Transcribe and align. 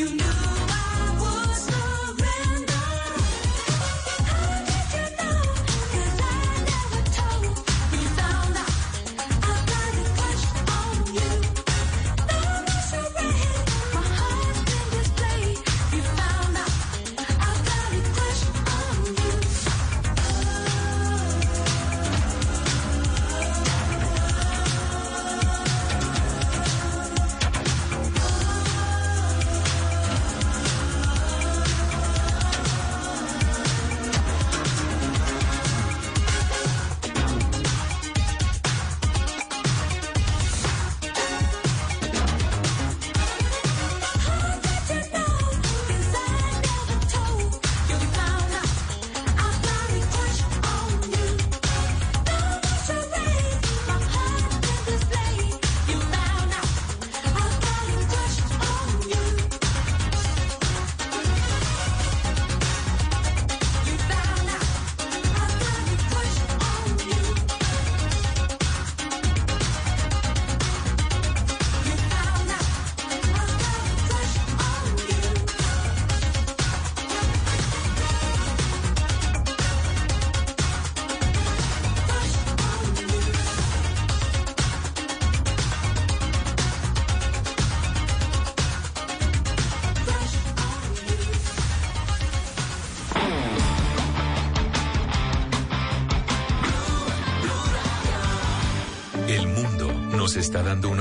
You 0.00 0.08
know 0.16 0.59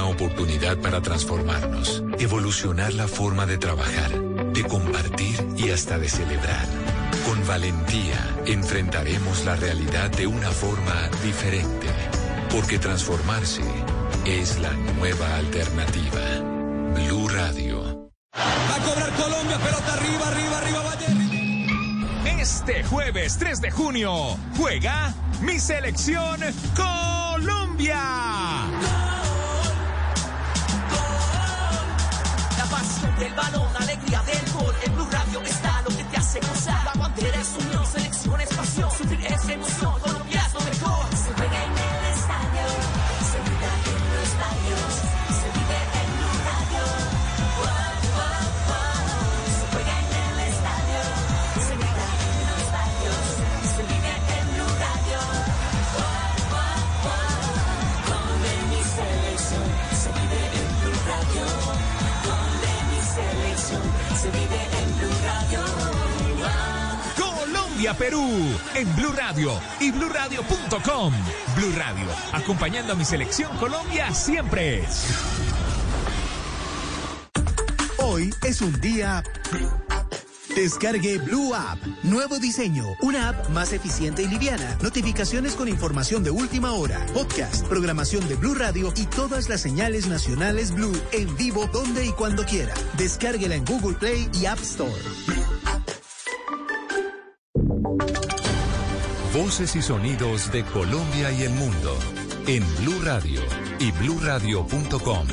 oportunidad 0.10 0.78
para 0.80 1.02
transformarnos, 1.02 2.04
evolucionar 2.20 2.94
la 2.94 3.08
forma 3.08 3.46
de 3.46 3.58
trabajar, 3.58 4.12
de 4.54 4.64
compartir 4.64 5.48
y 5.58 5.70
hasta 5.70 5.98
de 5.98 6.10
celebrar. 6.10 6.66
Con 7.26 7.46
valentía 7.48 8.38
enfrentaremos 8.46 9.46
la 9.46 9.56
realidad 9.56 10.10
de 10.12 10.28
una 10.28 10.52
forma 10.52 11.10
diferente, 11.24 11.88
porque 12.52 12.80
transformarse 12.80 13.64
es 14.26 14.60
la 14.60 14.74
nueva 14.98 15.36
alternativa. 15.38 16.22
Blue 16.96 17.28
Radio. 17.30 18.10
Va 18.36 18.76
a 18.76 18.80
cobrar 18.80 19.12
Colombia, 19.14 19.58
pelota 19.58 19.94
arriba, 19.94 20.28
arriba, 20.28 20.58
arriba, 20.58 20.84
vaya. 20.84 21.08
Este 22.42 22.84
jueves 22.84 23.38
3 23.38 23.62
de 23.62 23.72
junio 23.72 24.38
juega 24.58 25.14
mi 25.42 25.60
selección 25.60 26.40
Colombia. 26.76 28.00
El 33.22 33.34
balón, 33.34 33.68
alegría 33.78 34.22
del 34.24 34.54
gol. 34.54 34.74
En 34.82 34.96
Blue 34.96 35.08
Radio 35.12 35.42
está 35.42 35.82
lo 35.82 35.90
que 35.90 36.04
te 36.06 36.18
hace 36.18 36.40
gozar. 36.40 36.86
La 36.86 36.94
bandera 36.94 37.42
es 37.42 37.50
unión, 37.66 37.86
selección 37.86 38.42
es 38.42 38.50
pasión. 38.56 38.92
Sufrir 38.92 39.26
es 39.26 39.50
emoción, 39.50 39.94
Colombia, 67.80 67.98
Perú, 67.98 68.28
en 68.76 68.96
Blue 68.98 69.14
Radio 69.16 69.54
y 69.80 69.90
BlueRadio.com. 69.92 71.14
Blue 71.56 71.72
Radio, 71.78 72.08
acompañando 72.34 72.92
a 72.92 72.96
mi 72.98 73.06
selección 73.06 73.56
Colombia 73.56 74.14
siempre. 74.14 74.84
Hoy 78.00 78.34
es 78.44 78.60
un 78.60 78.82
día 78.82 79.24
Descargue 80.58 81.20
Blue 81.20 81.56
App. 81.56 81.80
Nuevo 82.04 82.38
diseño. 82.38 82.84
Una 83.02 83.30
app 83.30 83.50
más 83.52 83.72
eficiente 83.72 84.24
y 84.24 84.28
liviana. 84.28 84.78
Notificaciones 84.82 85.54
con 85.54 85.70
información 85.70 86.22
de 86.22 86.32
última 86.32 86.74
hora. 86.74 87.00
Podcast, 87.14 87.66
programación 87.68 88.28
de 88.28 88.36
Blue 88.36 88.56
Radio 88.56 88.92
y 88.98 89.06
todas 89.06 89.48
las 89.48 89.62
señales 89.62 90.06
nacionales 90.06 90.74
Blue 90.74 91.02
en 91.14 91.34
vivo 91.38 91.66
donde 91.72 92.06
y 92.06 92.12
cuando 92.12 92.44
quiera. 92.44 92.74
Descárguela 92.98 93.56
en 93.56 93.64
Google 93.64 93.96
Play 93.96 94.30
y 94.34 94.48
App 94.48 94.60
Store. 94.60 94.92
Y 99.50 99.82
sonidos 99.82 100.52
de 100.52 100.64
Colombia 100.64 101.32
y 101.32 101.42
el 101.42 101.50
mundo 101.50 101.98
en 102.46 102.64
Blue 102.78 103.02
Radio 103.04 103.42
y 103.80 103.92
bluradio.com. 103.92 105.28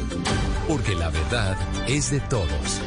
Porque 0.67 0.95
la 0.95 1.11
verdad 1.11 1.55
es 1.87 2.11
de 2.11 2.21
todos. 2.21 2.81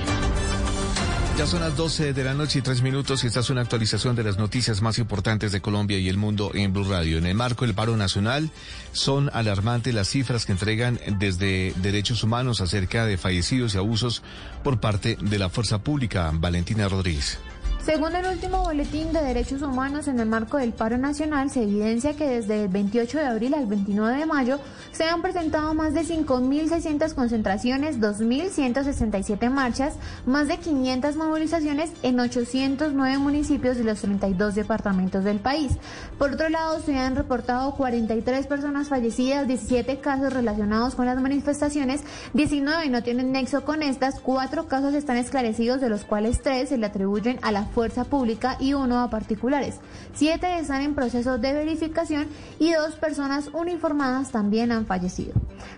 Ya 1.37 1.45
son 1.45 1.59
las 1.61 1.77
12 1.77 2.13
de 2.13 2.23
la 2.23 2.33
noche 2.33 2.59
y 2.59 2.61
tres 2.63 2.81
minutos 2.81 3.23
y 3.23 3.27
esta 3.27 3.41
es 3.41 3.49
una 3.51 3.61
actualización 3.61 4.15
de 4.15 4.23
las 4.23 4.39
noticias 4.39 4.81
más 4.81 4.97
importantes 4.97 5.51
de 5.51 5.61
Colombia 5.61 5.99
y 5.99 6.09
el 6.09 6.17
mundo 6.17 6.49
en 6.55 6.73
Blue 6.73 6.89
Radio. 6.89 7.19
En 7.19 7.27
el 7.27 7.35
marco 7.35 7.63
del 7.63 7.75
paro 7.75 7.95
nacional 7.95 8.49
son 8.91 9.29
alarmantes 9.31 9.93
las 9.93 10.09
cifras 10.09 10.47
que 10.47 10.53
entregan 10.53 10.99
desde 11.19 11.73
Derechos 11.77 12.23
Humanos 12.23 12.59
acerca 12.59 13.05
de 13.05 13.19
fallecidos 13.19 13.75
y 13.75 13.77
abusos 13.77 14.23
por 14.63 14.79
parte 14.79 15.15
de 15.21 15.37
la 15.37 15.49
fuerza 15.49 15.77
pública. 15.77 16.31
Valentina 16.33 16.89
Rodríguez. 16.89 17.37
Según 17.85 18.13
el 18.13 18.25
último 18.25 18.61
boletín 18.61 19.13
de 19.13 19.21
derechos 19.21 19.61
humanos 19.61 20.09
en 20.09 20.19
el 20.19 20.27
marco 20.27 20.57
del 20.57 20.73
paro 20.73 20.97
nacional, 20.97 21.49
se 21.49 21.63
evidencia 21.63 22.13
que 22.13 22.27
desde 22.27 22.65
el 22.65 22.67
28 22.67 23.17
de 23.17 23.25
abril 23.25 23.53
al 23.53 23.67
29 23.67 24.17
de 24.17 24.25
mayo 24.25 24.59
se 24.91 25.05
han 25.05 25.21
presentado 25.21 25.73
más 25.73 25.93
de 25.93 26.01
5.600 26.01 27.13
concentraciones, 27.15 27.99
2.167 27.99 29.49
marchas, 29.49 29.95
más 30.25 30.49
de 30.49 30.57
500 30.57 31.15
movilizaciones 31.15 31.91
en 32.03 32.19
809 32.19 33.17
municipios 33.17 33.77
de 33.77 33.85
los 33.85 34.01
32 34.01 34.55
departamentos 34.55 35.23
del 35.23 35.39
país. 35.39 35.71
Por 36.17 36.33
otro 36.33 36.49
lado, 36.49 36.81
se 36.81 36.97
han 36.97 37.15
reportado 37.15 37.75
43 37.75 38.45
personas 38.45 38.89
fallecidas, 38.89 39.47
17 39.47 39.99
casos 39.99 40.33
relacionados 40.33 40.95
con 40.95 41.05
las 41.05 41.19
manifestaciones, 41.21 42.03
19 42.33 42.89
no 42.89 43.03
tienen 43.03 43.31
nexo 43.31 43.63
con 43.63 43.81
estas, 43.83 44.19
4 44.19 44.67
casos 44.67 44.93
están 44.93 45.17
esclarecidos, 45.17 45.79
de 45.79 45.89
los 45.89 46.03
cuales 46.03 46.41
3 46.41 46.67
se 46.67 46.77
le 46.77 46.85
atribuyen 46.85 47.39
a 47.41 47.51
la 47.53 47.68
fuerza 47.69 48.03
pública 48.03 48.57
y 48.59 48.73
uno 48.73 48.99
a 48.99 49.09
particulares. 49.09 49.75
Siete 50.13 50.59
están 50.59 50.81
en 50.81 50.95
proceso 50.95 51.37
de 51.37 51.53
verificación 51.53 52.27
y 52.59 52.73
dos 52.73 52.95
personas 52.95 53.49
uniformadas 53.53 54.31
también 54.31 54.71
han 54.71 54.85
fallecido. 54.85 55.33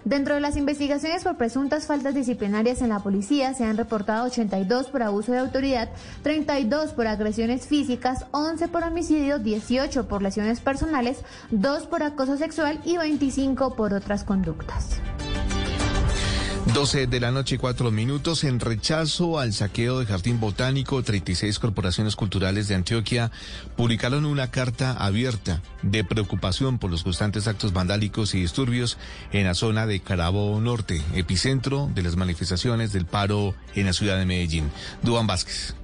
Dentro 0.05 0.35
de 0.35 0.41
las 0.41 0.57
investigaciones 0.57 1.23
por 1.23 1.37
presuntas 1.37 1.85
faltas 1.85 2.15
disciplinarias 2.15 2.81
en 2.81 2.89
la 2.89 2.99
policía 2.99 3.53
se 3.53 3.65
han 3.65 3.77
reportado 3.77 4.25
82 4.25 4.87
por 4.87 5.03
abuso 5.03 5.31
de 5.31 5.39
autoridad, 5.39 5.89
32 6.23 6.93
por 6.93 7.07
agresiones 7.07 7.67
físicas, 7.67 8.25
11 8.31 8.67
por 8.67 8.83
homicidio, 8.83 9.39
18 9.39 10.07
por 10.07 10.21
lesiones 10.21 10.59
personales, 10.59 11.23
2 11.51 11.87
por 11.87 12.03
acoso 12.03 12.37
sexual 12.37 12.79
y 12.85 12.97
25 12.97 13.75
por 13.75 13.93
otras 13.93 14.23
conductas. 14.23 14.99
12 16.67 17.07
de 17.07 17.19
la 17.19 17.31
noche 17.31 17.55
y 17.55 17.57
4 17.57 17.91
minutos. 17.91 18.43
En 18.43 18.59
rechazo 18.59 19.39
al 19.39 19.51
saqueo 19.51 19.99
de 19.99 20.05
Jardín 20.05 20.39
Botánico, 20.39 21.01
36 21.03 21.59
corporaciones 21.59 22.15
culturales 22.15 22.67
de 22.67 22.75
Antioquia 22.75 23.31
publicaron 23.75 24.25
una 24.25 24.51
carta 24.51 24.93
abierta 24.93 25.61
de 25.81 26.03
preocupación 26.03 26.77
por 26.79 26.91
los 26.91 27.03
constantes 27.03 27.47
actos 27.47 27.73
vandálicos 27.73 28.35
y 28.35 28.41
disturbios 28.41 28.97
en 29.31 29.45
la 29.45 29.55
zona 29.55 29.85
de 29.85 29.99
Carabobo 29.99 30.61
Norte, 30.61 31.01
epicentro 31.13 31.89
de 31.93 32.03
las 32.03 32.15
manifestaciones 32.15 32.93
del 32.93 33.05
paro 33.05 33.55
en 33.75 33.87
la 33.87 33.93
ciudad 33.93 34.17
de 34.17 34.25
Medellín. 34.25 34.71
Duan 35.01 35.27
Vázquez. 35.27 35.75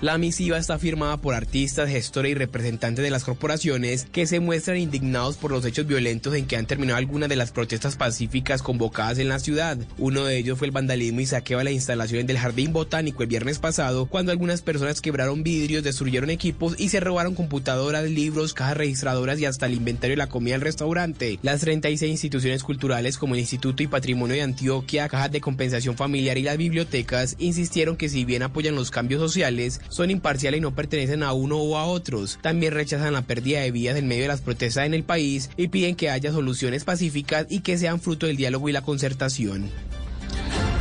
La 0.00 0.18
misiva 0.18 0.58
está 0.58 0.78
firmada 0.78 1.16
por 1.18 1.34
artistas, 1.34 1.88
gestores 1.88 2.32
y 2.32 2.34
representantes 2.34 3.02
de 3.02 3.10
las 3.10 3.24
corporaciones 3.24 4.06
que 4.12 4.26
se 4.26 4.40
muestran 4.40 4.76
indignados 4.76 5.36
por 5.36 5.52
los 5.52 5.64
hechos 5.64 5.86
violentos 5.86 6.34
en 6.34 6.46
que 6.46 6.56
han 6.56 6.66
terminado 6.66 6.98
algunas 6.98 7.28
de 7.28 7.36
las 7.36 7.52
protestas 7.52 7.96
pacíficas 7.96 8.62
convocadas 8.62 9.18
en 9.18 9.28
la 9.28 9.38
ciudad. 9.38 9.78
Uno 9.98 10.24
de 10.24 10.36
ellos 10.36 10.58
fue 10.58 10.66
el 10.66 10.72
vandalismo 10.72 11.20
y 11.20 11.26
saqueo 11.26 11.60
a 11.60 11.64
las 11.64 11.72
instalaciones 11.72 12.26
del 12.26 12.38
Jardín 12.38 12.72
Botánico 12.72 13.22
el 13.22 13.28
viernes 13.28 13.58
pasado, 13.58 14.06
cuando 14.06 14.32
algunas 14.32 14.62
personas 14.62 15.00
quebraron 15.00 15.42
vidrios, 15.42 15.84
destruyeron 15.84 16.28
equipos 16.30 16.74
y 16.78 16.88
se 16.88 17.00
robaron 17.00 17.34
computadoras, 17.34 18.04
libros, 18.10 18.52
cajas 18.52 18.76
registradoras 18.76 19.38
y 19.38 19.46
hasta 19.46 19.66
el 19.66 19.74
inventario 19.74 20.14
de 20.14 20.18
la 20.18 20.28
comida 20.28 20.54
del 20.54 20.62
restaurante. 20.62 21.38
Las 21.42 21.60
36 21.60 22.10
instituciones 22.10 22.62
culturales 22.62 23.16
como 23.16 23.34
el 23.34 23.40
Instituto 23.40 23.82
y 23.82 23.86
Patrimonio 23.86 24.36
de 24.36 24.42
Antioquia, 24.42 25.08
Cajas 25.08 25.32
de 25.32 25.40
Compensación 25.40 25.96
Familiar 25.96 26.36
y 26.36 26.42
las 26.42 26.58
bibliotecas 26.58 27.36
insistieron 27.38 27.96
que 27.96 28.08
si 28.08 28.24
bien 28.24 28.42
apoyan 28.42 28.74
los 28.74 28.90
cambios 28.90 29.20
sociales, 29.20 29.80
son 29.94 30.10
imparciales 30.10 30.58
y 30.58 30.60
no 30.60 30.74
pertenecen 30.74 31.22
a 31.22 31.32
uno 31.32 31.58
o 31.58 31.76
a 31.76 31.84
otros. 31.84 32.40
También 32.42 32.72
rechazan 32.72 33.12
la 33.12 33.22
pérdida 33.22 33.60
de 33.60 33.70
vidas 33.70 33.96
en 33.96 34.08
medio 34.08 34.22
de 34.22 34.28
las 34.28 34.40
protestas 34.40 34.86
en 34.86 34.94
el 34.94 35.04
país 35.04 35.50
y 35.56 35.68
piden 35.68 35.94
que 35.94 36.10
haya 36.10 36.32
soluciones 36.32 36.82
pacíficas 36.82 37.46
y 37.48 37.60
que 37.60 37.78
sean 37.78 38.00
fruto 38.00 38.26
del 38.26 38.36
diálogo 38.36 38.68
y 38.68 38.72
la 38.72 38.82
concertación. 38.82 39.70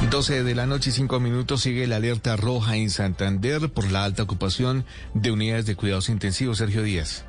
12 0.10 0.44
de 0.44 0.56
la 0.56 0.66
noche 0.66 0.90
y 0.90 0.94
5 0.94 1.20
minutos 1.20 1.62
sigue 1.62 1.88
la 1.88 1.98
alerta 1.98 2.36
roja 2.36 2.76
en 2.76 2.90
Santander 2.90 3.70
por 3.70 3.92
la 3.92 4.04
alta 4.04 4.24
ocupación 4.24 4.84
de 5.14 5.32
unidades 5.32 5.66
de 5.66 5.76
cuidados 5.76 6.10
intensivos. 6.10 6.58
Sergio 6.58 6.84
Díaz. 6.84 7.26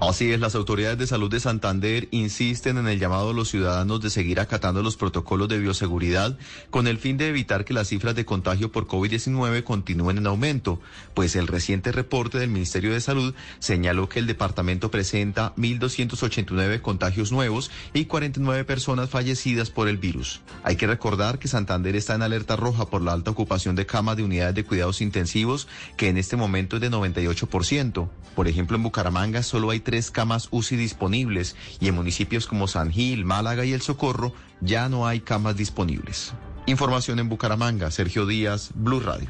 Así 0.00 0.32
es, 0.32 0.40
las 0.40 0.54
autoridades 0.54 0.96
de 0.96 1.06
salud 1.06 1.30
de 1.30 1.40
Santander 1.40 2.08
insisten 2.10 2.78
en 2.78 2.88
el 2.88 2.98
llamado 2.98 3.30
a 3.30 3.34
los 3.34 3.50
ciudadanos 3.50 4.00
de 4.00 4.08
seguir 4.08 4.40
acatando 4.40 4.82
los 4.82 4.96
protocolos 4.96 5.46
de 5.50 5.58
bioseguridad 5.58 6.38
con 6.70 6.86
el 6.86 6.96
fin 6.96 7.18
de 7.18 7.28
evitar 7.28 7.66
que 7.66 7.74
las 7.74 7.88
cifras 7.88 8.14
de 8.14 8.24
contagio 8.24 8.72
por 8.72 8.86
COVID-19 8.86 9.62
continúen 9.62 10.16
en 10.16 10.26
aumento, 10.26 10.80
pues 11.12 11.36
el 11.36 11.46
reciente 11.46 11.92
reporte 11.92 12.38
del 12.38 12.48
Ministerio 12.48 12.94
de 12.94 13.02
Salud 13.02 13.34
señaló 13.58 14.08
que 14.08 14.20
el 14.20 14.26
departamento 14.26 14.90
presenta 14.90 15.54
1.289 15.56 16.80
contagios 16.80 17.30
nuevos 17.30 17.70
y 17.92 18.06
49 18.06 18.64
personas 18.64 19.10
fallecidas 19.10 19.68
por 19.68 19.86
el 19.86 19.98
virus. 19.98 20.40
Hay 20.62 20.76
que 20.76 20.86
recordar 20.86 21.38
que 21.38 21.46
Santander 21.46 21.94
está 21.94 22.14
en 22.14 22.22
alerta 22.22 22.56
roja 22.56 22.86
por 22.86 23.02
la 23.02 23.12
alta 23.12 23.32
ocupación 23.32 23.76
de 23.76 23.84
camas 23.84 24.16
de 24.16 24.24
unidades 24.24 24.54
de 24.54 24.64
cuidados 24.64 25.02
intensivos, 25.02 25.68
que 25.98 26.08
en 26.08 26.16
este 26.16 26.36
momento 26.36 26.76
es 26.76 26.80
de 26.80 26.90
98%. 26.90 28.08
Por 28.34 28.48
ejemplo, 28.48 28.78
en 28.78 28.82
Bucaramanga 28.82 29.42
solo 29.42 29.68
hay 29.68 29.80
tres 29.90 30.12
camas 30.12 30.46
UCI 30.52 30.76
disponibles 30.76 31.56
y 31.80 31.88
en 31.88 31.96
municipios 31.96 32.46
como 32.46 32.68
San 32.68 32.92
Gil, 32.92 33.24
Málaga 33.24 33.64
y 33.64 33.72
El 33.72 33.82
Socorro 33.82 34.32
ya 34.60 34.88
no 34.88 35.08
hay 35.08 35.18
camas 35.18 35.56
disponibles. 35.56 36.32
Información 36.66 37.18
en 37.18 37.28
Bucaramanga, 37.28 37.90
Sergio 37.90 38.24
Díaz, 38.24 38.70
Blue 38.76 39.00
Radio. 39.00 39.28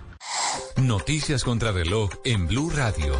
Noticias 0.76 1.44
contra 1.44 1.72
reloj 1.72 2.10
en 2.24 2.46
Blue 2.46 2.68
Radio. 2.68 3.14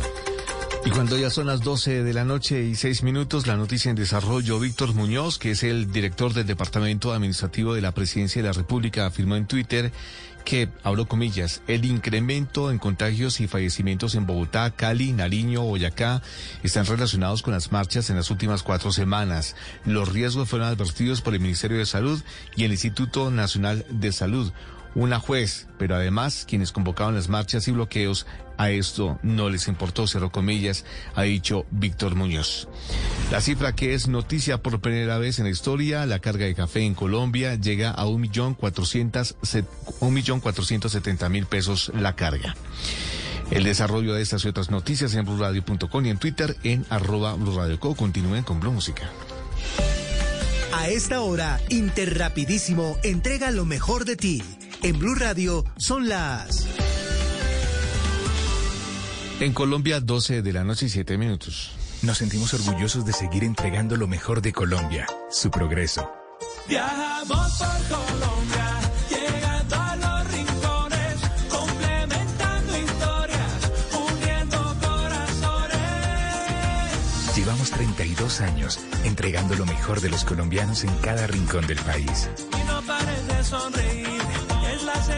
Y 0.85 0.91
cuando 0.91 1.17
ya 1.17 1.31
son 1.31 1.47
las 1.47 1.63
12 1.63 2.03
de 2.03 2.13
la 2.13 2.25
noche 2.25 2.63
y 2.63 2.75
6 2.75 3.05
minutos, 3.05 3.47
la 3.47 3.57
noticia 3.57 3.89
en 3.89 3.97
desarrollo, 3.97 4.61
Víctor 4.61 4.95
Muñoz, 4.95 5.39
que 5.39 5.53
es 5.53 5.63
el 5.63 5.91
director 5.91 6.35
del 6.35 6.47
Departamento 6.47 7.13
Administrativo 7.15 7.75
de 7.75 7.81
la 7.81 7.93
Presidencia 7.93 8.43
de 8.43 8.49
la 8.49 8.53
República, 8.53 9.07
afirmó 9.07 9.37
en 9.37 9.47
Twitter 9.47 9.93
que, 10.51 10.69
abro 10.83 11.07
comillas, 11.07 11.63
el 11.69 11.85
incremento 11.85 12.73
en 12.73 12.81
contagios 12.81 13.39
y 13.39 13.47
fallecimientos 13.47 14.17
en 14.17 14.27
Bogotá, 14.27 14.73
Cali, 14.73 15.13
Nariño, 15.13 15.63
Boyacá 15.63 16.23
están 16.65 16.87
relacionados 16.87 17.43
con 17.43 17.55
las 17.55 17.71
marchas 17.71 18.11
en 18.11 18.17
las 18.17 18.33
últimas 18.33 18.65
cuatro 18.65 18.91
semanas. 18.91 19.55
Los 19.85 20.13
riesgos 20.13 20.49
fueron 20.49 20.67
advertidos 20.67 21.21
por 21.21 21.35
el 21.35 21.41
Ministerio 21.41 21.79
de 21.79 21.87
Salud 21.87 22.21
y 22.57 22.65
el 22.65 22.73
Instituto 22.73 23.31
Nacional 23.31 23.87
de 23.91 24.11
Salud 24.11 24.53
una 24.95 25.21
juez, 25.21 25.69
pero 25.79 25.95
además 25.95 26.45
quienes 26.49 26.73
convocaban 26.73 27.15
las 27.15 27.29
marchas 27.29 27.69
y 27.69 27.73
bloqueos 27.73 28.27
a 28.59 28.71
esto 28.71 29.19
no 29.23 29.49
les 29.49 29.69
importó, 29.69 30.07
cerró 30.07 30.31
comillas, 30.31 30.85
ha 31.15 31.23
dicho 31.23 31.65
Víctor 31.71 32.15
Muñoz. 32.15 32.69
La 33.31 33.41
cifra 33.41 33.75
que 33.75 33.95
es 33.95 34.07
noticia 34.07 34.63
por 34.63 34.81
primera 34.81 35.17
vez 35.17 35.39
en 35.39 35.47
la 35.47 35.51
historia, 35.51 36.05
la 36.05 36.19
carga 36.19 36.45
de 36.45 36.55
café 36.55 36.81
en 36.81 36.95
Colombia 36.95 37.55
llega 37.55 37.91
a 37.91 38.07
un 38.07 38.21
millón 38.21 38.55
cuatrocientos 38.55 39.35
setenta 40.93 41.29
mil 41.31 41.47
pesos 41.47 41.91
la 41.95 42.17
carga. 42.17 42.55
El 43.51 43.65
desarrollo 43.65 44.15
de 44.15 44.23
estas 44.23 44.45
y 44.45 44.49
otras 44.49 44.71
noticias 44.71 45.15
en 45.15 45.25
blurradio.com 45.25 46.07
y 46.07 46.11
en 46.11 46.19
Twitter 46.19 46.57
en 46.63 46.85
arroba 46.91 47.35
blurradioco. 47.35 47.97
Continúen 47.97 48.45
con 48.45 48.61
Blue 48.61 48.73
Música. 48.73 49.11
A 50.73 50.89
esta 50.89 51.21
hora, 51.21 51.61
Interrapidísimo 51.69 52.97
entrega 53.03 53.51
lo 53.51 53.65
mejor 53.65 54.05
de 54.05 54.17
ti. 54.17 54.43
En 54.83 54.99
Blue 54.99 55.15
Radio 55.15 55.65
son 55.77 56.09
las... 56.09 56.67
En 59.41 59.53
Colombia, 59.53 60.01
12 60.01 60.41
de 60.43 60.53
la 60.53 60.65
noche 60.65 60.87
y 60.87 60.89
7 60.89 61.19
minutos. 61.19 61.73
Nos 62.03 62.19
sentimos 62.19 62.55
orgullosos 62.55 63.05
de 63.05 63.13
seguir 63.13 63.45
entregando 63.45 63.97
lo 63.97 64.07
mejor 64.07 64.41
de 64.41 64.53
Colombia, 64.53 65.07
su 65.31 65.51
progreso. 65.51 66.11
Viajamos 66.67 67.53
por 67.59 67.99
Colombia, 67.99 68.81
llegando 69.11 69.77
a 69.77 69.97
los 69.97 70.33
rincones, 70.33 71.17
complementando 71.51 72.79
historias, 72.79 73.71
uniendo 74.13 74.77
corazones. 74.81 75.77
Llevamos 77.37 77.71
32 77.71 78.41
años 78.41 78.79
entregando 79.05 79.57
lo 79.57 79.67
mejor 79.67 80.01
de 80.01 80.09
los 80.11 80.25
colombianos 80.25 80.85
en 80.85 80.95
cada 80.99 81.27
rincón 81.27 81.67
del 81.67 81.79
país. 81.79 82.31
Y 82.39 82.67
no 82.67 82.81
pares 82.83 83.27
de 83.27 83.45
sonreír, 83.45 84.10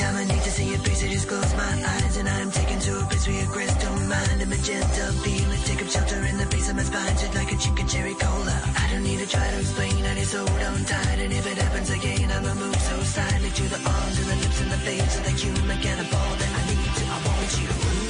Time 0.00 0.16
I 0.16 0.24
need 0.24 0.42
to 0.44 0.50
see 0.50 0.64
your 0.64 0.78
face, 0.78 1.04
I 1.04 1.08
just 1.08 1.28
close 1.28 1.52
my 1.54 1.76
eyes 1.76 2.16
and 2.16 2.26
I'm 2.26 2.50
taken 2.50 2.80
to 2.80 3.00
a 3.00 3.04
place 3.04 3.26
where 3.28 3.36
your 3.36 3.50
crystal 3.52 3.92
mind, 4.08 4.40
a 4.40 4.46
magenta 4.46 5.12
feeling, 5.20 5.60
take 5.68 5.82
up 5.82 5.88
shelter 5.92 6.24
in 6.24 6.38
the 6.38 6.46
base 6.46 6.70
of 6.70 6.76
my 6.76 6.84
spine, 6.84 7.16
just 7.20 7.34
like 7.34 7.52
a 7.52 7.56
chicken 7.56 7.86
cherry 7.86 8.14
cola. 8.14 8.56
I 8.80 8.88
don't 8.90 9.02
need 9.02 9.18
to 9.18 9.28
try 9.28 9.44
to 9.44 9.58
explain, 9.60 10.02
I 10.06 10.14
just 10.14 10.34
hold 10.34 10.48
on 10.48 10.84
tight, 10.88 11.18
and 11.20 11.30
if 11.34 11.46
it 11.46 11.58
happens 11.58 11.90
again, 11.90 12.30
I'ma 12.32 12.54
move 12.54 12.80
so 12.80 12.96
silently 13.02 13.50
to 13.50 13.64
the 13.68 13.76
arms 13.76 14.16
and 14.20 14.28
the 14.32 14.36
lips 14.40 14.60
and 14.62 14.70
the 14.72 14.80
face 14.88 15.18
of 15.18 15.24
the 15.24 15.36
human 15.36 15.78
cannibal 15.84 16.28
that 16.40 16.52
I 16.56 16.62
need 16.72 16.92
to, 16.96 17.04
I 17.04 17.18
want 17.28 17.52
you. 17.60 18.09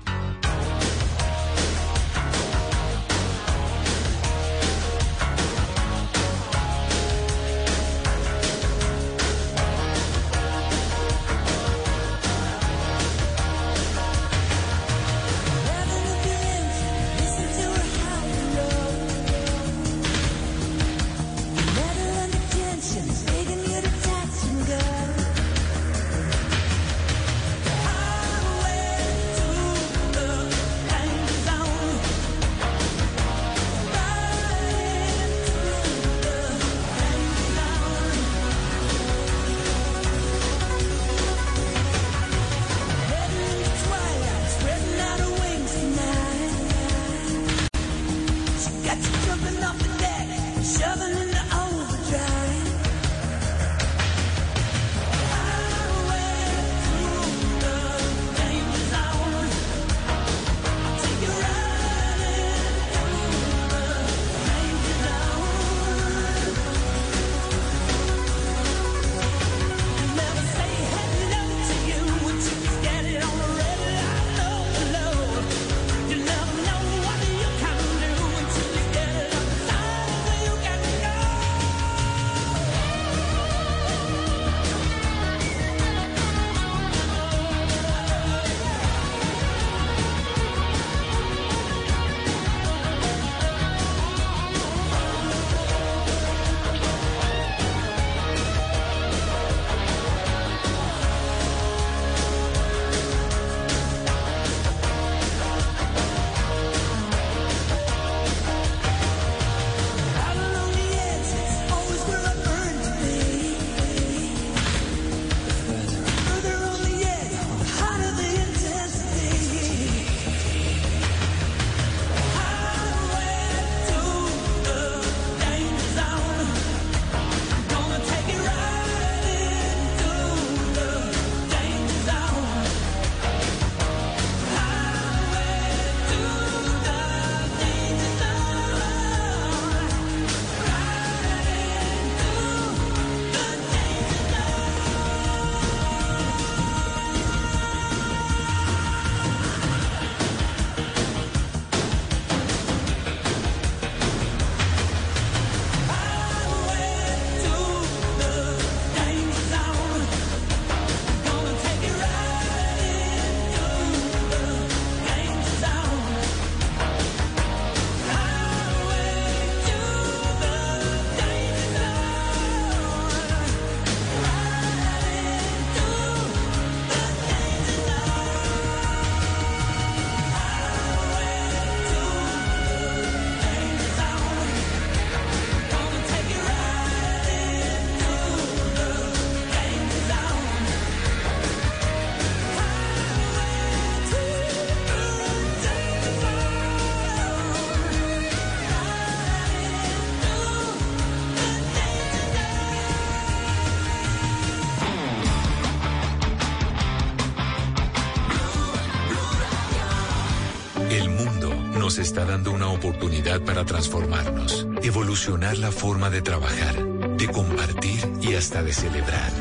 Está 212.11 212.25
dando 212.25 212.51
una 212.51 212.67
oportunidad 212.67 213.39
para 213.39 213.63
transformarnos, 213.63 214.67
evolucionar 214.83 215.57
la 215.57 215.71
forma 215.71 216.09
de 216.09 216.21
trabajar, 216.21 216.75
de 217.15 217.25
compartir 217.29 218.01
y 218.19 218.33
hasta 218.33 218.61
de 218.63 218.73
celebrar. 218.73 219.31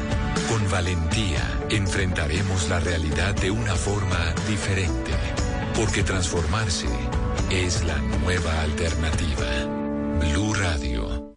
Con 0.48 0.70
valentía 0.70 1.42
enfrentaremos 1.68 2.68
la 2.68 2.78
realidad 2.78 3.34
de 3.34 3.50
una 3.50 3.74
forma 3.74 4.32
diferente, 4.46 5.10
porque 5.74 6.04
transformarse 6.04 6.86
es 7.50 7.82
la 7.82 7.98
nueva 8.22 8.62
alternativa. 8.62 9.48
Blue 10.20 10.54
Radio. 10.54 11.34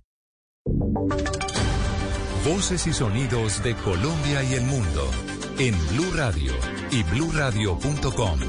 Voces 2.45 2.85
y 2.85 2.93
sonidos 2.93 3.63
de 3.63 3.73
Colombia 3.73 4.43
y 4.43 4.53
el 4.53 4.65
mundo 4.65 5.09
en 5.57 5.73
Blue 5.87 6.11
Radio 6.13 6.53
y 6.91 7.01
bluradio.com, 7.01 8.39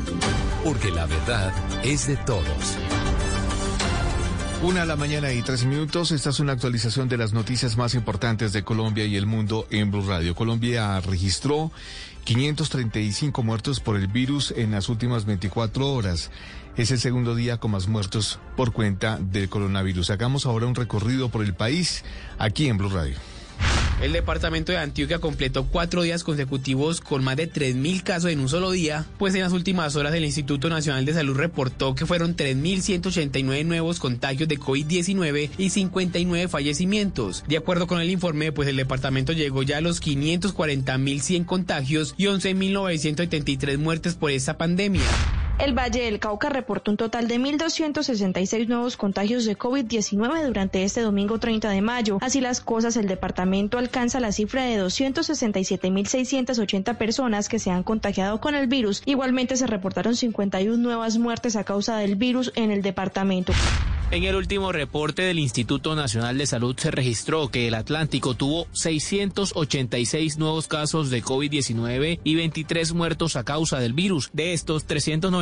porque 0.65 0.91
la 0.91 1.05
verdad 1.05 1.53
es 1.85 2.07
de 2.07 2.17
todos. 2.17 2.79
Una 4.63 4.83
a 4.83 4.87
la 4.87 4.97
mañana 4.97 5.31
y 5.31 5.43
tres 5.43 5.67
minutos. 5.67 6.11
Esta 6.11 6.31
es 6.31 6.41
una 6.41 6.53
actualización 6.53 7.07
de 7.07 7.19
las 7.19 7.35
noticias 7.35 7.77
más 7.77 7.95
importantes 7.95 8.55
de 8.55 8.65
Colombia 8.65 9.05
y 9.05 9.17
el 9.17 9.27
mundo 9.27 9.67
en 9.71 9.91
Blue 9.91 10.09
Radio. 10.09 10.35
Colombia 10.35 10.99
registró 11.01 11.71
535 12.25 13.43
muertos 13.43 13.81
por 13.81 13.97
el 13.97 14.07
virus 14.07 14.55
en 14.57 14.71
las 14.71 14.89
últimas 14.89 15.27
24 15.27 15.93
horas. 15.93 16.31
Es 16.79 16.91
el 16.91 16.99
segundo 16.99 17.35
día 17.35 17.59
con 17.59 17.73
más 17.73 17.87
muertos 17.87 18.41
por 18.57 18.73
cuenta 18.73 19.19
del 19.19 19.51
coronavirus. 19.51 20.09
Hagamos 20.09 20.47
ahora 20.47 20.67
un 20.67 20.75
recorrido 20.75 21.29
por 21.29 21.45
el 21.45 21.55
país 21.55 22.05
aquí 22.39 22.69
en 22.69 22.79
Blue 22.79 22.89
Radio. 22.89 23.17
El 24.01 24.13
departamento 24.13 24.73
de 24.73 24.79
Antioquia 24.79 25.19
completó 25.19 25.67
cuatro 25.67 26.03
días 26.03 26.25
consecutivos 26.25 27.01
con 27.01 27.25
más 27.25 27.37
de 27.37 27.51
3.000 27.51 28.03
casos 28.03 28.31
en 28.31 28.41
un 28.41 28.49
solo 28.49 28.71
día, 28.71 29.07
pues 29.19 29.35
en 29.35 29.41
las 29.41 29.53
últimas 29.53 29.97
horas 29.97 30.13
el 30.15 30.25
Instituto 30.25 30.69
Nacional 30.69 31.05
de 31.05 31.15
Salud 31.15 31.37
reportó 31.37 31.95
que 31.95 32.05
fueron 32.05 32.37
3.189 32.37 33.65
nuevos 33.65 34.01
contagios 34.01 34.49
de 34.49 34.59
COVID-19 34.59 35.51
y 35.57 35.71
59 35.71 36.49
fallecimientos. 36.49 37.45
De 37.49 37.57
acuerdo 37.57 37.87
con 37.87 38.01
el 38.01 38.11
informe, 38.11 38.53
pues 38.53 38.69
el 38.69 38.77
departamento 38.77 39.33
llegó 39.33 39.63
ya 39.63 39.79
a 39.79 39.81
los 39.81 40.03
540.100 40.03 41.47
contagios 41.47 42.15
y 42.19 42.25
11.973 42.25 43.79
muertes 43.79 44.15
por 44.17 44.31
esta 44.31 44.59
pandemia. 44.59 45.03
El 45.57 45.73
Valle 45.73 46.03
del 46.03 46.19
Cauca 46.19 46.49
reportó 46.49 46.91
un 46.91 46.97
total 46.97 47.29
de 47.29 47.39
1.266 47.39 48.67
nuevos 48.67 48.97
contagios 48.97 49.45
de 49.45 49.57
COVID-19 49.57 50.47
durante 50.47 50.83
este 50.83 51.01
domingo 51.01 51.39
30 51.39 51.71
de 51.71 51.81
mayo. 51.81 52.19
Así 52.23 52.41
las 52.41 52.61
cosas, 52.61 52.97
el 52.97 53.07
departamento 53.07 53.79
alcanza 53.79 54.19
la 54.19 54.33
cifra 54.33 54.65
de 54.65 54.83
267.680 54.83 56.97
personas 56.97 57.49
que 57.49 57.61
se 57.61 57.71
han 57.71 57.85
contagiado 57.85 58.41
con 58.41 58.57
el 58.57 58.67
virus. 58.67 59.05
Igualmente 59.07 59.57
se 59.57 59.69
reportaron 59.69 60.17
51 60.17 60.77
nuevas 60.77 61.19
muertes 61.19 61.55
a 61.55 61.63
causa 61.63 61.99
del 61.99 62.17
virus 62.17 62.51
en 62.57 62.73
el 62.73 62.83
departamento. 62.83 63.53
En 64.11 64.23
el 64.23 64.37
último 64.37 64.71
reporte 64.71 65.23
del 65.23 65.41
Instituto 65.41 65.97
Nacional 65.97 66.39
de 66.39 66.47
Salud 66.47 66.77
se 66.79 66.93
registró 66.93 67.49
que 67.49 67.67
el 67.67 67.75
Atlántico 67.75 68.35
tuvo 68.35 68.69
686 68.71 70.39
nuevos 70.39 70.69
casos 70.69 71.11
de 71.11 71.23
COVID-19 71.23 72.21
y 72.23 72.35
23 72.37 72.93
muertos 72.93 73.35
a 73.35 73.43
causa 73.43 73.81
del 73.81 73.93
virus. 73.93 74.31
De 74.33 74.53
estos, 74.53 74.85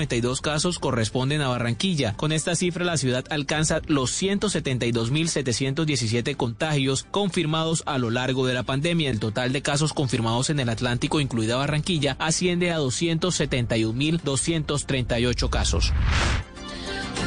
392 0.06 0.40
casos 0.40 0.78
corresponden 0.78 1.42
a 1.42 1.48
Barranquilla. 1.48 2.14
Con 2.16 2.32
esta 2.32 2.56
cifra, 2.56 2.84
la 2.84 2.96
ciudad 2.96 3.24
alcanza 3.30 3.82
los 3.86 4.10
172.717 4.20 6.36
contagios 6.36 7.06
confirmados 7.10 7.82
a 7.86 7.98
lo 7.98 8.10
largo 8.10 8.44
de 8.46 8.54
la 8.54 8.64
pandemia. 8.64 9.10
El 9.10 9.20
total 9.20 9.52
de 9.52 9.62
casos 9.62 9.92
confirmados 9.92 10.50
en 10.50 10.58
el 10.60 10.68
Atlántico, 10.68 11.20
incluida 11.20 11.56
Barranquilla, 11.56 12.16
asciende 12.18 12.72
a 12.72 12.80
271.238 12.80 15.50
casos. 15.50 15.92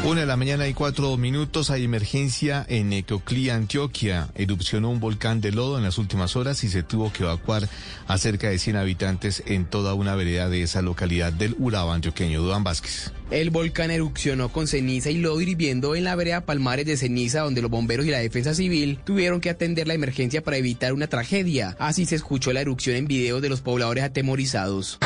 Una 0.05 0.19
de 0.19 0.27
la 0.27 0.37
mañana 0.37 0.67
y 0.67 0.75
cuatro 0.75 1.17
minutos 1.17 1.71
hay 1.71 1.83
emergencia 1.83 2.63
en 2.69 2.89
Necoclí, 2.89 3.49
Antioquia. 3.49 4.29
Erupcionó 4.35 4.91
un 4.91 4.99
volcán 4.99 5.41
de 5.41 5.51
lodo 5.51 5.79
en 5.79 5.83
las 5.83 5.97
últimas 5.97 6.35
horas 6.35 6.63
y 6.63 6.69
se 6.69 6.83
tuvo 6.83 7.11
que 7.11 7.23
evacuar 7.23 7.67
a 8.05 8.17
cerca 8.19 8.47
de 8.47 8.59
100 8.59 8.75
habitantes 8.75 9.41
en 9.47 9.65
toda 9.65 9.95
una 9.95 10.13
vereda 10.13 10.47
de 10.47 10.61
esa 10.61 10.83
localidad 10.83 11.33
del 11.33 11.55
Urabá 11.57 11.95
antioqueño. 11.95 12.43
Duan 12.43 12.63
Vázquez. 12.63 13.11
El 13.31 13.49
volcán 13.49 13.89
erupcionó 13.89 14.49
con 14.49 14.67
ceniza 14.67 15.09
y 15.09 15.17
lodo 15.17 15.41
hirviendo 15.41 15.95
en 15.95 16.03
la 16.03 16.15
vereda 16.15 16.45
Palmares 16.45 16.85
de 16.85 16.97
Ceniza, 16.97 17.39
donde 17.41 17.63
los 17.63 17.71
bomberos 17.71 18.05
y 18.05 18.11
la 18.11 18.19
defensa 18.19 18.53
civil 18.53 18.99
tuvieron 19.03 19.41
que 19.41 19.49
atender 19.49 19.87
la 19.87 19.95
emergencia 19.95 20.43
para 20.43 20.57
evitar 20.57 20.93
una 20.93 21.07
tragedia. 21.07 21.75
Así 21.79 22.05
se 22.05 22.15
escuchó 22.15 22.53
la 22.53 22.61
erupción 22.61 22.95
en 22.95 23.07
video 23.07 23.41
de 23.41 23.49
los 23.49 23.61
pobladores 23.61 24.03
atemorizados. 24.03 24.99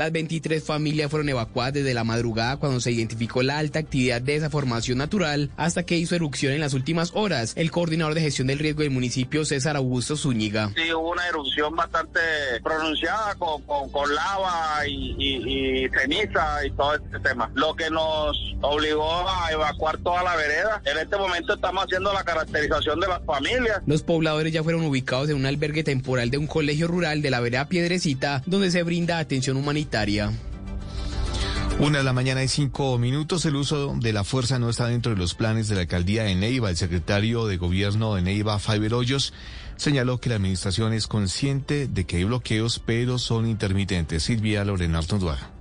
Las 0.00 0.12
23 0.12 0.64
familias 0.64 1.10
fueron 1.10 1.28
evacuadas 1.28 1.74
desde 1.74 1.92
la 1.92 2.04
madrugada 2.04 2.56
cuando 2.56 2.80
se 2.80 2.90
identificó 2.90 3.42
la 3.42 3.58
alta 3.58 3.80
actividad 3.80 4.22
de 4.22 4.34
esa 4.34 4.48
formación 4.48 4.96
natural 4.96 5.50
hasta 5.58 5.82
que 5.82 5.98
hizo 5.98 6.14
erupción 6.14 6.54
en 6.54 6.60
las 6.60 6.72
últimas 6.72 7.10
horas. 7.12 7.52
El 7.54 7.70
coordinador 7.70 8.14
de 8.14 8.22
gestión 8.22 8.46
del 8.48 8.58
riesgo 8.60 8.80
del 8.80 8.92
municipio, 8.92 9.44
César 9.44 9.76
Augusto 9.76 10.16
Zúñiga. 10.16 10.72
Sí, 10.74 10.90
hubo 10.90 11.10
una 11.10 11.28
erupción 11.28 11.76
bastante 11.76 12.18
pronunciada 12.64 13.34
con, 13.34 13.60
con, 13.64 13.90
con 13.90 14.14
lava 14.14 14.86
y, 14.88 15.16
y- 15.18 15.84
y 15.84 15.88
ceniza 15.90 16.64
y 16.64 16.70
todo 16.70 16.94
este 16.94 17.18
tema. 17.20 17.50
Lo 17.54 17.74
que 17.76 17.90
nos 17.90 18.38
obligó 18.62 19.28
a 19.28 19.52
evacuar 19.52 19.98
toda 19.98 20.22
la 20.22 20.34
vereda. 20.34 20.80
En 20.86 20.96
este 20.96 21.18
momento 21.18 21.52
estamos 21.52 21.84
haciendo 21.84 22.10
la 22.14 22.24
caracterización 22.24 23.00
de 23.00 23.06
las 23.08 23.22
familias. 23.26 23.82
Los 23.84 24.02
pobladores 24.02 24.50
ya 24.50 24.62
fueron 24.62 24.82
ubicados 24.82 25.28
en 25.28 25.36
un 25.36 25.44
albergue 25.44 25.84
temporal 25.84 26.30
de 26.30 26.38
un 26.38 26.46
colegio 26.46 26.86
rural 26.88 27.20
de 27.20 27.30
la 27.30 27.40
vereda 27.40 27.68
Piedrecita, 27.68 28.42
donde 28.46 28.70
se 28.70 28.82
brinda 28.82 29.18
atención 29.18 29.58
humanitaria. 29.58 29.89
Una 31.78 31.98
de 31.98 32.04
la 32.04 32.12
mañana 32.12 32.42
y 32.44 32.48
cinco 32.48 32.98
minutos. 32.98 33.46
El 33.46 33.56
uso 33.56 33.94
de 33.98 34.12
la 34.12 34.22
fuerza 34.22 34.58
no 34.58 34.68
está 34.68 34.86
dentro 34.86 35.12
de 35.12 35.18
los 35.18 35.34
planes 35.34 35.68
de 35.68 35.76
la 35.76 35.80
alcaldía 35.82 36.24
de 36.24 36.34
Neiva. 36.34 36.68
El 36.68 36.76
secretario 36.76 37.46
de 37.46 37.56
gobierno 37.56 38.14
de 38.14 38.22
Neiva, 38.22 38.58
Fiber 38.58 38.92
Hoyos, 38.92 39.32
señaló 39.76 40.20
que 40.20 40.28
la 40.28 40.36
administración 40.36 40.92
es 40.92 41.06
consciente 41.06 41.88
de 41.88 42.04
que 42.04 42.18
hay 42.18 42.24
bloqueos, 42.24 42.82
pero 42.84 43.18
son 43.18 43.46
intermitentes. 43.46 44.24
Silvia 44.24 44.64
Lorena 44.64 44.98
Artonduaga. 44.98 45.59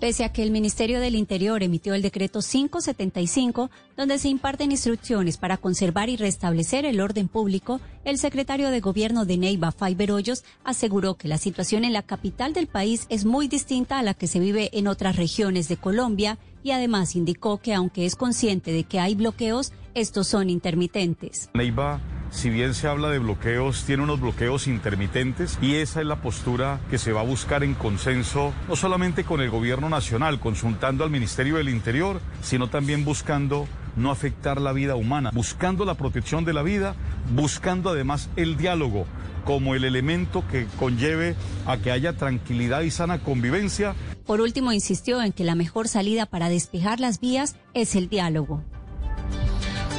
Pese 0.00 0.22
a 0.22 0.32
que 0.32 0.44
el 0.44 0.52
Ministerio 0.52 1.00
del 1.00 1.16
Interior 1.16 1.60
emitió 1.64 1.92
el 1.92 2.02
decreto 2.02 2.38
575, 2.40 3.68
donde 3.96 4.20
se 4.20 4.28
imparten 4.28 4.70
instrucciones 4.70 5.38
para 5.38 5.56
conservar 5.56 6.08
y 6.08 6.16
restablecer 6.16 6.84
el 6.84 7.00
orden 7.00 7.26
público, 7.26 7.80
el 8.04 8.18
secretario 8.18 8.70
de 8.70 8.78
Gobierno 8.78 9.24
de 9.24 9.38
Neiva, 9.38 9.72
Fiber 9.72 10.12
Hoyos, 10.12 10.44
aseguró 10.62 11.14
que 11.14 11.26
la 11.26 11.36
situación 11.36 11.84
en 11.84 11.92
la 11.92 12.02
capital 12.02 12.52
del 12.52 12.68
país 12.68 13.06
es 13.08 13.24
muy 13.24 13.48
distinta 13.48 13.98
a 13.98 14.04
la 14.04 14.14
que 14.14 14.28
se 14.28 14.38
vive 14.38 14.70
en 14.72 14.86
otras 14.86 15.16
regiones 15.16 15.66
de 15.66 15.78
Colombia 15.78 16.38
y 16.62 16.70
además 16.70 17.16
indicó 17.16 17.58
que 17.58 17.74
aunque 17.74 18.06
es 18.06 18.14
consciente 18.14 18.70
de 18.70 18.84
que 18.84 19.00
hay 19.00 19.16
bloqueos, 19.16 19.72
estos 19.94 20.28
son 20.28 20.48
intermitentes. 20.48 21.50
Neiva, 21.54 22.00
si 22.30 22.50
bien 22.50 22.74
se 22.74 22.88
habla 22.88 23.08
de 23.08 23.18
bloqueos, 23.18 23.84
tiene 23.84 24.02
unos 24.02 24.20
bloqueos 24.20 24.66
intermitentes 24.66 25.58
y 25.62 25.76
esa 25.76 26.00
es 26.00 26.06
la 26.06 26.20
postura 26.20 26.80
que 26.90 26.98
se 26.98 27.12
va 27.12 27.20
a 27.20 27.24
buscar 27.24 27.64
en 27.64 27.74
consenso, 27.74 28.52
no 28.68 28.76
solamente 28.76 29.24
con 29.24 29.40
el 29.40 29.50
gobierno 29.50 29.88
nacional, 29.88 30.38
consultando 30.40 31.04
al 31.04 31.10
Ministerio 31.10 31.56
del 31.56 31.68
Interior, 31.68 32.20
sino 32.42 32.68
también 32.68 33.04
buscando 33.04 33.66
no 33.96 34.10
afectar 34.10 34.60
la 34.60 34.72
vida 34.72 34.94
humana, 34.94 35.30
buscando 35.32 35.84
la 35.84 35.94
protección 35.94 36.44
de 36.44 36.52
la 36.52 36.62
vida, 36.62 36.94
buscando 37.34 37.90
además 37.90 38.28
el 38.36 38.56
diálogo 38.56 39.06
como 39.44 39.74
el 39.74 39.84
elemento 39.84 40.44
que 40.46 40.66
conlleve 40.78 41.34
a 41.66 41.78
que 41.78 41.90
haya 41.90 42.12
tranquilidad 42.12 42.82
y 42.82 42.90
sana 42.90 43.20
convivencia. 43.20 43.94
Por 44.26 44.42
último, 44.42 44.72
insistió 44.72 45.22
en 45.22 45.32
que 45.32 45.44
la 45.44 45.54
mejor 45.54 45.88
salida 45.88 46.26
para 46.26 46.50
despejar 46.50 47.00
las 47.00 47.18
vías 47.18 47.56
es 47.72 47.94
el 47.94 48.10
diálogo. 48.10 48.62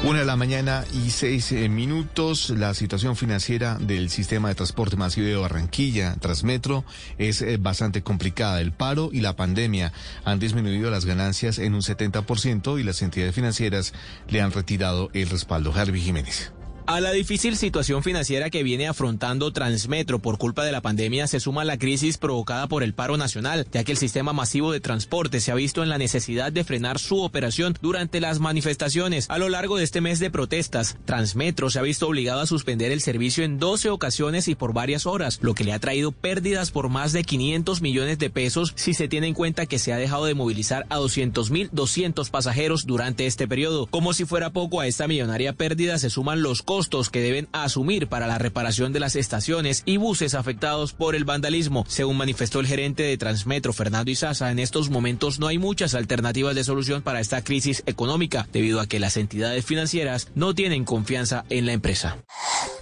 Una 0.02 0.20
de 0.20 0.26
la 0.26 0.38
mañana 0.38 0.86
y 0.93 1.10
seis 1.10 1.52
eh, 1.52 1.68
minutos. 1.68 2.52
La 2.52 2.74
situación 2.74 3.18
financiera 3.18 3.78
del 3.80 4.10
sistema 4.10 4.47
de 4.47 4.56
transporte 4.56 4.95
masivo 4.95 5.28
de 5.28 5.36
Barranquilla, 5.36 6.16
Transmetro, 6.16 6.86
es 7.18 7.41
eh, 7.41 7.58
bastante 7.58 8.02
complicada. 8.02 8.62
El 8.62 8.72
paro 8.72 9.10
y 9.12 9.20
la 9.20 9.36
pandemia 9.36 9.91
han 10.24 10.39
disminuido 10.39 10.89
las 10.89 11.04
ganancias 11.04 11.60
en 11.60 11.74
un 11.74 11.82
70% 11.82 12.80
y 12.80 12.84
las 12.84 13.02
entidades 13.02 13.36
financieras 13.36 13.93
le 14.30 14.41
han 14.41 14.54
retirado 14.54 15.10
el 15.14 15.30
respaldo. 15.30 15.74
Harvey 15.76 16.00
Jiménez. 16.00 16.54
A 16.90 17.02
la 17.02 17.12
difícil 17.12 17.56
situación 17.56 18.02
financiera 18.02 18.50
que 18.50 18.64
viene 18.64 18.88
afrontando 18.88 19.54
Transmetro 19.54 20.18
por 20.18 20.40
culpa 20.40 20.66
de 20.66 20.72
la 20.72 20.82
pandemia 20.82 21.28
se 21.28 21.40
suma 21.40 21.64
la 21.64 21.78
crisis 21.78 22.18
provocada 22.18 22.66
por 22.66 22.82
el 22.82 22.96
paro 22.96 23.16
nacional, 23.16 23.68
ya 23.72 23.84
que 23.84 23.92
el 23.92 23.98
sistema 24.00 24.34
masivo 24.34 24.72
de 24.72 24.80
transporte 24.80 25.40
se 25.40 25.52
ha 25.52 25.56
visto 25.56 25.84
en 25.84 25.90
la 25.90 26.00
necesidad 26.00 26.52
de 26.52 26.64
frenar 26.64 26.98
su 26.98 27.22
operación 27.22 27.78
durante 27.80 28.20
las 28.20 28.40
manifestaciones. 28.40 29.30
A 29.30 29.38
lo 29.38 29.50
largo 29.50 29.78
de 29.78 29.84
este 29.84 30.02
mes 30.02 30.18
de 30.18 30.32
protestas, 30.32 30.98
Transmetro 31.06 31.70
se 31.70 31.78
ha 31.78 31.84
visto 31.84 32.08
obligado 32.08 32.42
a 32.42 32.48
suspender 32.48 32.92
el 32.92 33.02
servicio 33.02 33.44
en 33.44 33.60
12 33.60 33.92
ocasiones 33.92 34.48
y 34.48 34.56
por 34.56 34.74
varias 34.74 35.06
horas, 35.06 35.38
lo 35.44 35.54
que 35.54 35.66
le 35.66 35.74
ha 35.74 35.80
traído 35.80 36.12
pérdidas 36.12 36.72
por 36.72 36.90
más 36.90 37.14
de 37.14 37.24
500 37.24 37.84
millones 37.84 38.18
de 38.18 38.32
pesos 38.32 38.74
si 38.76 38.96
se 38.96 39.08
tiene 39.08 39.28
en 39.28 39.36
cuenta 39.36 39.68
que 39.68 39.78
se 39.78 39.94
ha 39.94 39.98
dejado 39.98 40.26
de 40.26 40.34
movilizar 40.34 40.88
a 40.90 40.98
200.200 40.98 42.32
pasajeros 42.32 42.88
durante 42.88 43.28
este 43.28 43.48
periodo. 43.48 43.86
Como 43.86 44.14
si 44.14 44.26
fuera 44.26 44.50
poco 44.50 44.80
a 44.80 44.88
esta 44.88 45.08
millonaria 45.08 45.54
pérdida 45.54 46.00
se 46.00 46.10
suman 46.10 46.42
los 46.42 46.64
costos 46.64 46.79
costos 46.80 47.10
que 47.10 47.20
deben 47.20 47.50
asumir 47.52 48.08
para 48.08 48.26
la 48.26 48.38
reparación 48.38 48.94
de 48.94 49.02
las 49.02 49.18
estaciones 49.18 49.84
y 49.86 49.98
buses 49.98 50.34
afectados 50.34 50.94
por 50.94 51.14
el 51.14 51.26
vandalismo. 51.26 51.84
Según 51.90 52.16
manifestó 52.16 52.62
el 52.62 52.68
gerente 52.68 53.04
de 53.04 53.18
Transmetro, 53.18 53.74
Fernando 53.74 54.10
Izaza, 54.10 54.50
en 54.50 54.60
estos 54.60 54.90
momentos 54.90 55.40
no 55.40 55.48
hay 55.48 55.58
muchas 55.58 55.94
alternativas 55.94 56.56
de 56.56 56.64
solución 56.64 57.02
para 57.02 57.20
esta 57.20 57.44
crisis 57.44 57.84
económica, 57.86 58.48
debido 58.53 58.80
a 58.80 58.88
que 58.88 58.98
las 58.98 59.18
entidades 59.18 59.66
financieras 59.66 60.30
no 60.36 60.56
tienen 60.56 60.86
confianza 60.86 61.44
en 61.49 61.66
la 61.66 61.74
empresa. 61.74 62.24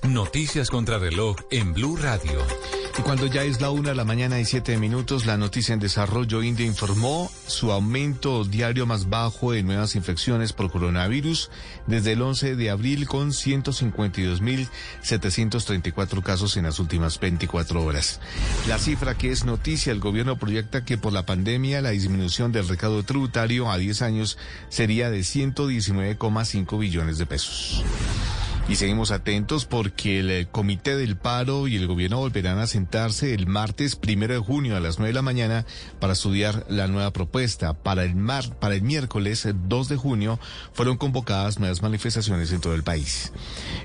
Noticias 0.04 0.70
contra 0.70 1.00
reloj 1.00 1.38
en 1.50 1.74
Blue 1.74 1.98
Radio. 1.98 2.38
Y 2.98 3.02
cuando 3.04 3.28
ya 3.28 3.44
es 3.44 3.62
la 3.62 3.70
una 3.70 3.90
de 3.90 3.96
la 3.96 4.06
mañana 4.06 4.40
y 4.40 4.46
siete 4.46 4.76
minutos, 4.78 5.28
la 5.28 5.38
noticia 5.38 5.74
en 5.74 5.80
desarrollo 5.80 6.42
India 6.42 6.66
informó 6.66 7.30
su 7.46 7.72
aumento 7.72 8.44
diario 8.44 8.88
más 8.88 9.08
bajo 9.08 9.52
de 9.52 9.62
nuevas 9.62 9.96
infecciones 9.96 10.52
por 10.52 10.72
coronavirus 10.72 11.52
desde 11.86 12.14
el 12.14 12.24
11 12.24 12.56
de 12.56 12.72
abril 12.72 13.08
con 13.08 13.34
152.734 13.34 16.24
casos 16.24 16.58
en 16.58 16.64
las 16.64 16.80
últimas 16.80 17.20
24 17.20 17.84
horas. 17.84 18.20
La 18.68 18.80
cifra 18.80 19.16
que 19.16 19.30
es 19.30 19.46
noticia, 19.46 19.92
el 19.92 20.00
gobierno 20.00 20.40
proyecta 20.40 20.84
que 20.84 20.98
por 20.98 21.14
la 21.14 21.24
pandemia 21.24 21.84
la 21.84 21.92
disminución 21.92 22.52
del 22.52 22.68
recaudo 22.68 23.04
tributario 23.04 23.70
a 23.70 23.78
10 23.78 24.02
años 24.02 24.40
sería 24.70 25.12
de 25.12 25.20
119,5 25.20 26.80
billones 26.80 27.20
de 27.20 27.28
pesos. 27.28 27.84
Y 28.70 28.76
seguimos 28.76 29.12
atentos 29.12 29.66
porque 29.66 30.20
el 30.20 30.30
eh, 30.30 30.48
Comité 30.52 30.98
del 30.98 31.16
Paro 31.16 31.70
y 31.70 31.78
el 31.78 31.88
gobierno 31.88 32.18
volverán 32.18 32.60
a 32.60 32.68
sentarse 32.68 33.34
el 33.34 33.48
martes 33.48 33.96
primero 33.96 34.34
de 34.34 34.40
junio 34.42 34.76
a 34.76 34.82
las 34.82 35.00
9 35.00 35.10
de 35.10 35.14
la 35.14 35.22
mañana 35.22 35.66
para 36.02 36.14
estudiar 36.14 36.66
la 36.68 36.88
nueva 36.88 37.14
propuesta. 37.14 37.74
Para 37.74 38.04
el, 38.04 38.16
mar, 38.16 38.58
para 38.60 38.76
el 38.76 38.82
miércoles 38.82 39.46
eh, 39.46 39.54
2 39.56 39.88
de 39.88 39.96
junio 39.96 40.38
fueron 40.74 40.98
convocadas 40.98 41.60
nuevas 41.60 41.82
manifestaciones 41.82 42.52
en 42.52 42.60
todo 42.60 42.76
el 42.76 42.84
país. 42.84 43.32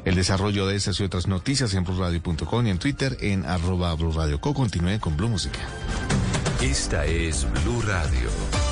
El 0.04 0.16
desarrollo 0.16 0.66
de 0.66 0.74
estas 0.74 0.98
y 0.98 1.04
otras 1.04 1.28
noticias 1.28 1.74
en 1.74 1.84
blurradio.com 1.84 2.66
y 2.66 2.70
en 2.70 2.78
Twitter 2.78 3.16
en 3.20 3.44
arroba 3.46 3.94
Blue 3.94 4.10
Radio 4.10 4.40
Co. 4.40 4.52
Continúe 4.52 4.98
con 4.98 5.16
Blue 5.16 5.28
Música. 5.28 5.60
Esta 6.60 7.06
es 7.06 7.46
Blue 7.62 7.82
Radio. 7.82 8.71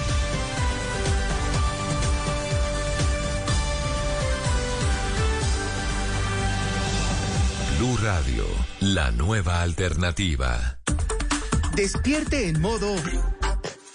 Blue 7.81 7.97
Radio, 7.97 8.45
la 8.79 9.09
nueva 9.09 9.63
alternativa. 9.63 10.77
Despierte 11.75 12.47
en 12.47 12.61
modo. 12.61 12.95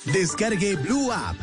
Descargue 0.06 0.74
Blue 0.74 1.12
App. 1.12 1.34